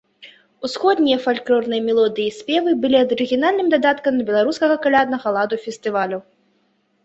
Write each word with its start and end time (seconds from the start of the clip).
Усходнія 0.67 1.17
фальклорныя 1.25 1.81
мелодыі 1.89 2.25
і 2.31 2.33
спевы 2.39 2.71
былі 2.87 2.97
арыгінальным 3.03 3.67
дадаткам 3.77 4.13
да 4.23 4.29
беларускага 4.33 4.75
каляднага 4.89 5.27
ладу 5.41 5.55
фестывалю. 5.71 6.17